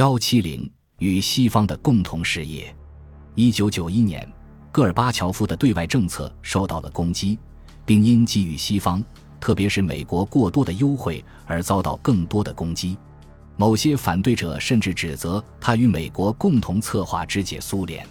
[0.00, 0.66] 幺七零
[0.98, 2.74] 与西方的共同事业。
[3.34, 4.26] 一九九一年，
[4.72, 7.38] 戈尔巴乔夫的对外政策受到了攻击，
[7.84, 9.04] 并因给予西方，
[9.38, 12.96] 特别是美国过多的优惠而遭到更多的攻击。
[13.58, 18.02] 某些反对者甚至指责他与美国共同策划肢解苏联。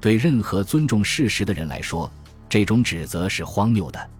[0.00, 2.08] 对任何尊重事实的人来说，
[2.48, 4.10] 这种指责是荒谬的。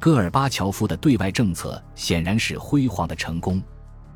[0.00, 3.62] 戈尔巴乔夫的对外政策显然是辉煌的成功。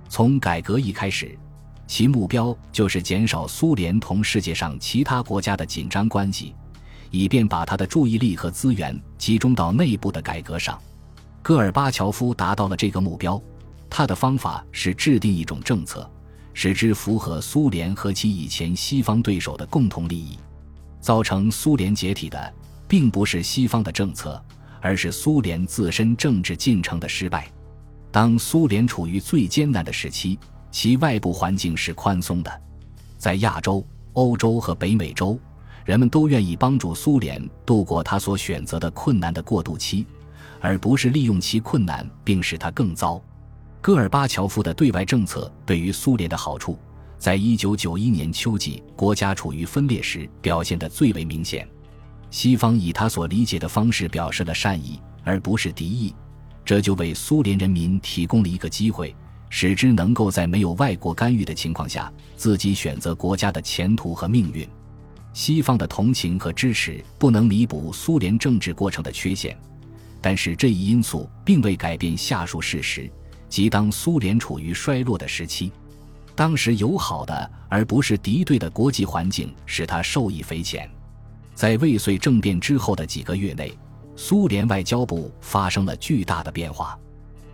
[0.08, 1.38] 从改革一开始。
[1.86, 6.54] 其目标就是减少苏联同世界上其他国家的紧张关系，
[7.10, 10.80] 以便把他的注意力和资源集中到内部的改革上。
[11.42, 13.40] 戈尔巴乔夫达到了这个目标，
[13.90, 16.08] 他的方法是制定一种政策，
[16.54, 20.38] 使之符合苏联和其以前西方对手的共同利益。
[21.00, 22.54] 造成苏联解体的，
[22.88, 24.42] 并不是西方的政策，
[24.80, 27.50] 而是苏联自身政治进程的失败。
[28.10, 30.38] 当苏联处于最艰难的时期。
[30.72, 32.60] 其外部环境是宽松的，
[33.18, 35.38] 在亚洲、欧洲和北美洲，
[35.84, 40.06] 人们都愿意帮助苏联度过他所选择的困难的过渡期，
[40.60, 43.22] 而不是利用其困难并使它更糟。
[43.82, 46.78] 戈尔巴乔夫的对外政策对于苏联的好处，
[47.18, 51.68] 在一九九一年秋季国家处于分裂时表现得最为明显。
[52.30, 56.14] 西方以他所理解的方式表示了善意，而不是敌意，
[56.64, 59.14] 这就为苏联人民提供了一个机会。
[59.54, 64.66] 使之能够在没有外国干预的情况下，自己选择国家的前途和命运。
[65.34, 69.54] 西方的同情和支持不能弥补苏联政治过程的缺陷，
[70.22, 73.10] 但是这一因素并未改变下述事实：
[73.46, 75.70] 即当苏联处于衰落的时期，
[76.34, 80.88] 当时友好的而不是敌对的国际环境使他受益匪浅。
[81.54, 83.76] 在未遂政变之后的几个月内，
[84.16, 86.98] 苏联外交部发生了巨大的变化。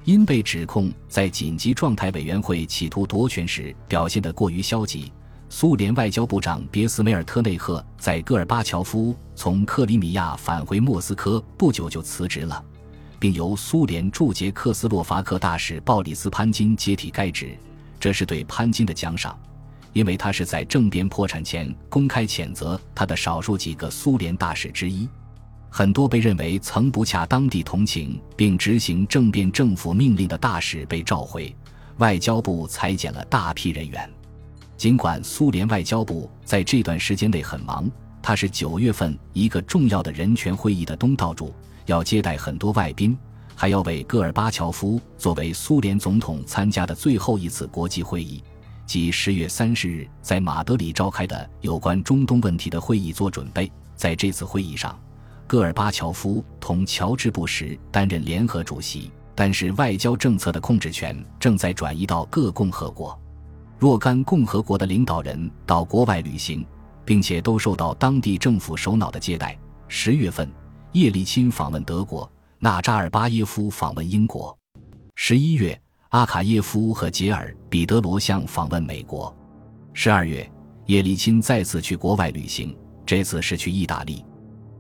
[0.09, 5.13] 因被指控在紧急状态委员会企图夺权时表现得过于消极，
[5.51, 12.65] 苏联外交部长别斯梅尔特内赫在戈尔巴乔夫从克里米亚返回莫斯科不久就辞职了，
[13.19, 17.55] 并由苏联驻捷克斯洛伐克大使鲍里斯潘金接替该职。
[18.01, 19.39] 这是对潘金的奖赏，
[19.93, 25.07] 因为他是在政变破产前公开谴责他的少数几个苏联大使之一。
[25.71, 31.55] 很多被认为曾不恰当地同情并执行政变政府命令的大使被召回，
[31.99, 34.11] 外交部裁减了大批人员。
[34.77, 37.91] 尽管苏联外交部在这段时间内很忙，
[38.23, 41.53] 他是九月份一个重要的人权会议的东道主，
[41.87, 43.17] 要接待很多外宾，
[43.55, 48.43] 还要为戈尔巴乔夫作为苏联总统参加的最后一次国际会议，
[48.87, 53.71] 即十月三十日在马德里召开的有关中东问题的会议做准备。
[53.97, 54.99] 在这次会议上。
[55.49, 63.19] 戈尔巴乔夫同乔治·布什担任联合主席，但是外交政策的控制权正在转移到各共和国。
[63.79, 66.67] 若干共和国的领导人到国外旅行，
[67.03, 69.59] 并且都受到当地政府首脑的接待。
[69.89, 70.53] 十月份，
[70.93, 74.55] 叶利钦访问德国，纳扎尔巴耶夫访问英国。
[75.15, 79.35] 十一月，阿卡耶夫和杰尔·彼得罗相访问美国。
[79.95, 80.47] 十二月，
[80.85, 82.77] 叶利钦再次去国外旅行，
[83.07, 84.23] 这次是去意大利。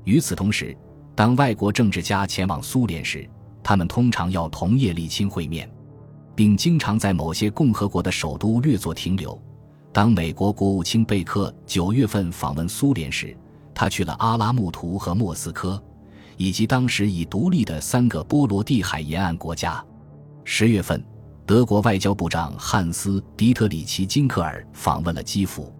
[0.08, 0.74] 与此同时，
[1.14, 3.28] 当外国政治家前往苏联时，
[3.62, 5.70] 他们通常要同叶利钦会面，
[6.34, 9.38] 并经常在某些共和国的首都略作停留。
[9.92, 13.36] 当美国国务卿贝克九月份访问苏联时，
[13.74, 15.78] 他去了阿拉木图和莫斯科，
[16.38, 19.84] 以及当时已独立的三个波罗的海沿岸国家。
[20.42, 21.04] 十月份，
[21.44, 25.70] 德国外交部长汉斯·迪特里奇·金克尔访问了基辅。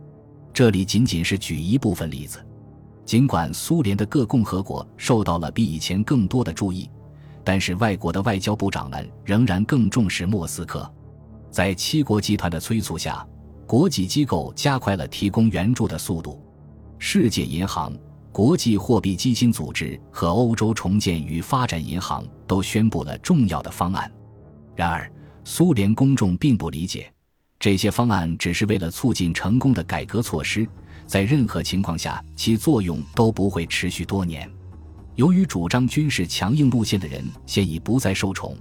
[0.53, 2.45] 这里仅仅是举一部分例子。
[3.09, 6.91] 尽管苏联的各共和国受到了比以前更多的注意，
[7.43, 10.87] 但是外国的外交部长们仍然更重视莫斯科。
[11.51, 13.27] 在七国集团的催促下，
[13.67, 16.39] 国际机构加快了提供援助的速度。
[16.99, 17.97] 世界银行、
[18.31, 24.13] 国际货币基金组织和欧洲重建与发展银行都宣布了重要的方案。
[24.77, 25.11] 然而，
[25.45, 27.11] 苏联公众并不理解，
[27.59, 30.67] 这些方案只是为了促进成功的改革措施。
[31.07, 34.49] 在任何情况下，其作用都不会持续多年。
[35.17, 38.57] 由于主张军事强硬路线的人现已不再受宠，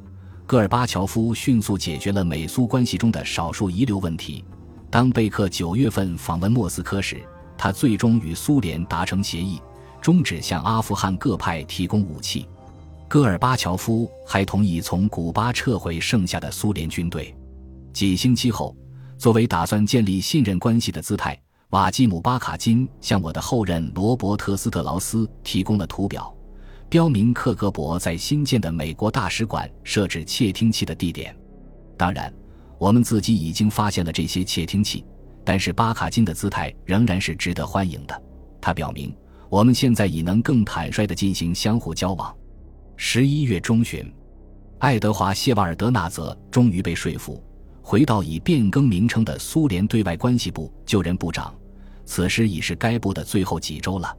[0.48, 4.44] 戈尔巴乔夫迅速解决了美苏关系中的少数遗留问题。
[4.90, 7.22] 当贝克九月份访问莫斯科时，
[7.58, 9.62] 他最终与苏联达成协议，
[10.02, 12.48] 终止向阿富汗各派提供武器。
[13.08, 17.36] 戈尔巴乔夫还同意从古巴撤回剩下的苏联军队。
[17.94, 18.76] 几星期后，
[19.18, 21.38] 作为打算建立信任关系的姿态。
[21.72, 26.34] 瓦基姆·巴卡金向我的后任罗伯特·斯特劳斯提供了图表，
[26.88, 31.36] 标明克格勃在新建的美国大使馆设置窃听器的地点。
[31.98, 32.34] 当然，
[32.78, 35.04] 我们自己已经发现了这些窃听器，
[35.44, 38.24] 但是巴卡金的姿态仍然是值得欢迎的。
[38.62, 39.14] 他表明，
[39.50, 42.34] 我们现在已能更坦率地进行相互交往。
[42.96, 44.10] 十一月中旬，
[44.80, 47.44] 爱德华·谢瓦尔德纳泽终于被说服，
[47.89, 51.56] 回到已变更名称的苏联对外关系部就任部长。
[52.04, 54.13] 此时已是该部的最后几周了。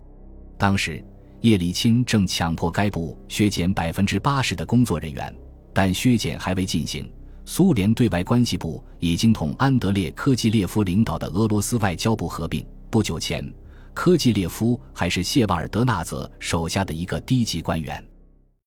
[0.56, 1.04] 当时，
[1.42, 5.34] 叶利钦正强迫该部削减百分之八十的工作人员，
[5.74, 7.12] 但削减还未进行。
[7.44, 12.66] 苏联对外关系部已经同安德烈·科季列夫领导的俄罗斯外交部合并。
[12.88, 13.52] 不久前，
[13.92, 18.02] 科季列夫还是谢瓦尔德纳泽手下的一个低级官员。